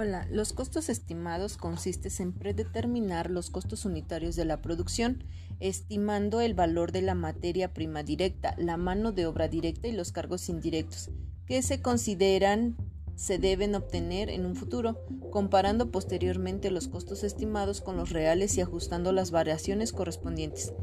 Hola, 0.00 0.28
los 0.30 0.52
costos 0.52 0.90
estimados 0.90 1.56
consisten 1.56 2.12
en 2.20 2.32
predeterminar 2.32 3.32
los 3.32 3.50
costos 3.50 3.84
unitarios 3.84 4.36
de 4.36 4.44
la 4.44 4.62
producción, 4.62 5.24
estimando 5.58 6.40
el 6.40 6.54
valor 6.54 6.92
de 6.92 7.02
la 7.02 7.16
materia 7.16 7.74
prima 7.74 8.04
directa, 8.04 8.54
la 8.58 8.76
mano 8.76 9.10
de 9.10 9.26
obra 9.26 9.48
directa 9.48 9.88
y 9.88 9.92
los 9.92 10.12
cargos 10.12 10.48
indirectos, 10.48 11.10
que 11.46 11.62
se 11.62 11.82
consideran 11.82 12.76
se 13.16 13.40
deben 13.40 13.74
obtener 13.74 14.30
en 14.30 14.46
un 14.46 14.54
futuro, 14.54 15.04
comparando 15.32 15.90
posteriormente 15.90 16.70
los 16.70 16.86
costos 16.86 17.24
estimados 17.24 17.80
con 17.80 17.96
los 17.96 18.10
reales 18.10 18.56
y 18.56 18.60
ajustando 18.60 19.10
las 19.10 19.32
variaciones 19.32 19.92
correspondientes 19.92 20.74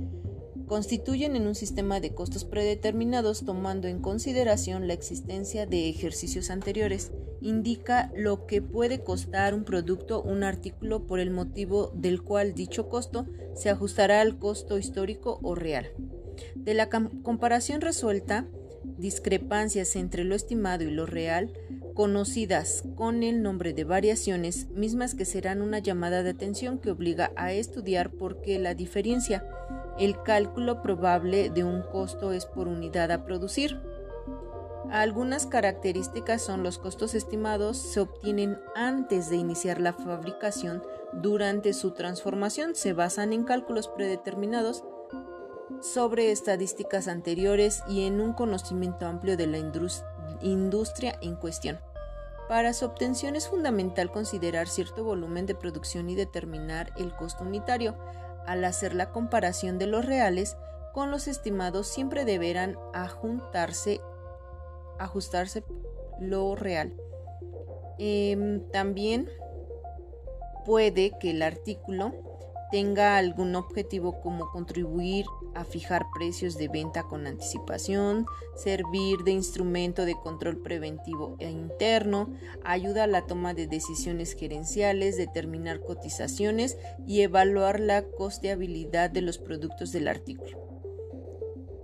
constituyen 0.67 1.35
en 1.35 1.47
un 1.47 1.55
sistema 1.55 1.99
de 1.99 2.13
costos 2.13 2.45
predeterminados 2.45 3.45
tomando 3.45 3.87
en 3.87 3.99
consideración 3.99 4.87
la 4.87 4.93
existencia 4.93 5.65
de 5.65 5.89
ejercicios 5.89 6.49
anteriores. 6.49 7.11
Indica 7.41 8.11
lo 8.15 8.47
que 8.47 8.61
puede 8.61 9.03
costar 9.03 9.53
un 9.53 9.63
producto 9.63 10.21
un 10.21 10.43
artículo 10.43 11.05
por 11.05 11.19
el 11.19 11.31
motivo 11.31 11.91
del 11.93 12.21
cual 12.21 12.53
dicho 12.53 12.89
costo 12.89 13.27
se 13.53 13.69
ajustará 13.69 14.21
al 14.21 14.39
costo 14.39 14.77
histórico 14.77 15.39
o 15.43 15.55
real. 15.55 15.91
De 16.55 16.73
la 16.73 16.89
comparación 16.89 17.81
resuelta, 17.81 18.45
discrepancias 18.97 19.95
entre 19.95 20.23
lo 20.23 20.35
estimado 20.35 20.83
y 20.83 20.91
lo 20.91 21.05
real, 21.05 21.53
conocidas 21.93 22.83
con 22.95 23.23
el 23.23 23.41
nombre 23.41 23.73
de 23.73 23.85
variaciones, 23.85 24.67
mismas 24.69 25.15
que 25.15 25.25
serán 25.25 25.61
una 25.61 25.79
llamada 25.79 26.23
de 26.23 26.31
atención 26.31 26.77
que 26.77 26.91
obliga 26.91 27.31
a 27.35 27.53
estudiar 27.53 28.11
por 28.11 28.41
qué 28.41 28.59
la 28.59 28.73
diferencia 28.73 29.45
el 29.97 30.21
cálculo 30.23 30.81
probable 30.81 31.49
de 31.49 31.63
un 31.63 31.81
costo 31.81 32.31
es 32.31 32.45
por 32.45 32.67
unidad 32.67 33.11
a 33.11 33.23
producir. 33.23 33.81
Algunas 34.91 35.47
características 35.47 36.41
son 36.41 36.61
los 36.61 36.77
costos 36.77 37.15
estimados 37.15 37.77
se 37.77 37.99
obtienen 37.99 38.59
antes 38.75 39.29
de 39.29 39.37
iniciar 39.37 39.81
la 39.81 39.93
fabricación, 39.93 40.83
durante 41.13 41.73
su 41.73 41.91
transformación 41.91 42.75
se 42.75 42.93
basan 42.93 43.33
en 43.33 43.45
cálculos 43.45 43.87
predeterminados 43.87 44.83
sobre 45.81 46.31
estadísticas 46.31 47.07
anteriores 47.07 47.83
y 47.87 48.05
en 48.05 48.21
un 48.21 48.33
conocimiento 48.33 49.05
amplio 49.05 49.37
de 49.37 49.47
la 49.47 49.57
industria 50.41 51.17
en 51.21 51.35
cuestión. 51.35 51.79
Para 52.47 52.73
su 52.73 52.85
obtención 52.85 53.35
es 53.35 53.47
fundamental 53.47 54.11
considerar 54.11 54.67
cierto 54.67 55.03
volumen 55.03 55.45
de 55.45 55.55
producción 55.55 56.09
y 56.09 56.15
determinar 56.15 56.93
el 56.97 57.15
costo 57.15 57.43
unitario. 57.43 57.95
Al 58.45 58.63
hacer 58.63 58.93
la 58.93 59.11
comparación 59.11 59.77
de 59.77 59.87
los 59.87 60.05
reales 60.05 60.57
con 60.93 61.11
los 61.11 61.27
estimados 61.27 61.87
siempre 61.87 62.25
deberán 62.25 62.77
ajustarse, 62.93 63.99
lo 66.19 66.55
real. 66.55 66.93
Em, 67.97 68.61
también 68.71 69.29
puede 70.65 71.11
que 71.19 71.31
el 71.31 71.41
artículo 71.41 72.34
tenga 72.71 73.17
algún 73.17 73.55
objetivo 73.55 74.19
como 74.21 74.49
contribuir 74.51 75.25
a 75.53 75.63
fijar 75.63 76.05
precios 76.13 76.57
de 76.57 76.67
venta 76.67 77.03
con 77.03 77.27
anticipación, 77.27 78.25
servir 78.55 79.19
de 79.23 79.31
instrumento 79.31 80.05
de 80.05 80.15
control 80.15 80.57
preventivo 80.57 81.35
e 81.39 81.49
interno, 81.49 82.29
ayuda 82.63 83.03
a 83.03 83.07
la 83.07 83.25
toma 83.25 83.53
de 83.53 83.67
decisiones 83.67 84.33
gerenciales, 84.33 85.17
determinar 85.17 85.79
cotizaciones 85.81 86.77
y 87.07 87.21
evaluar 87.21 87.79
la 87.79 88.03
costeabilidad 88.03 89.09
de 89.09 89.21
los 89.21 89.37
productos 89.37 89.91
del 89.91 90.07
artículo. 90.07 90.65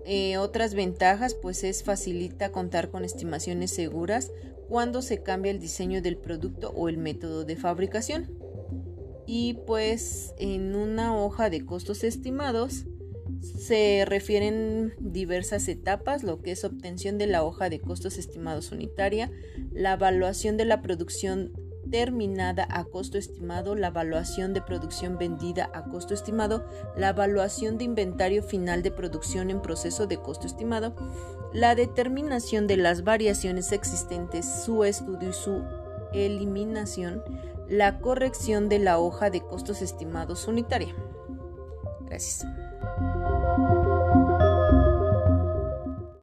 Eh, 0.04 0.38
otras 0.38 0.74
ventajas 0.74 1.36
pues 1.36 1.64
es 1.64 1.84
facilita 1.84 2.52
contar 2.52 2.90
con 2.90 3.06
estimaciones 3.06 3.72
seguras 3.72 4.32
cuando 4.68 5.02
se 5.02 5.22
cambia 5.22 5.52
el 5.52 5.60
diseño 5.60 6.02
del 6.02 6.18
producto 6.18 6.72
o 6.76 6.90
el 6.90 6.98
método 6.98 7.46
de 7.46 7.56
fabricación 7.56 8.41
y 9.26 9.56
pues 9.66 10.34
en 10.38 10.76
una 10.76 11.16
hoja 11.16 11.50
de 11.50 11.66
costos 11.66 12.04
estimados 12.04 12.86
se 13.42 14.06
refieren 14.06 14.94
diversas 15.00 15.68
etapas, 15.68 16.24
lo 16.24 16.42
que 16.42 16.52
es 16.52 16.64
obtención 16.64 17.18
de 17.18 17.28
la 17.28 17.44
hoja 17.44 17.70
de 17.70 17.80
costos 17.80 18.18
estimados 18.18 18.72
unitaria, 18.72 19.32
la 19.72 19.94
evaluación 19.94 20.58
de 20.58 20.66
la 20.66 20.82
producción 20.82 21.52
terminada 21.90 22.68
a 22.70 22.86
costo 22.86 23.18
estimado, 23.18 23.76
la 23.76 23.88
evaluación 23.88 24.54
de 24.54 24.62
producción 24.62 25.18
vendida 25.18 25.70
a 25.74 25.84
costo 25.86 26.14
estimado, 26.14 26.66
la 26.96 27.10
evaluación 27.10 27.78
de 27.78 27.86
inventario 27.86 28.44
final 28.44 28.84
de 28.84 28.92
producción 28.92 29.50
en 29.50 29.62
proceso 29.62 30.08
de 30.08 30.18
costo 30.18 30.48
estimado, 30.48 30.96
la 31.54 31.76
determinación 31.76 32.68
de 32.68 32.78
las 32.78 33.04
variaciones 33.04 33.72
existentes, 33.72 34.46
su 34.66 34.84
estudio 34.84 35.30
y 35.30 35.34
su 35.34 35.64
eliminación, 36.14 37.24
la 37.72 38.00
corrección 38.00 38.68
de 38.68 38.80
la 38.80 39.00
hoja 39.00 39.30
de 39.30 39.40
costos 39.40 39.82
estimados 39.82 40.46
unitaria. 40.50 40.94
Gracias. 42.02 42.46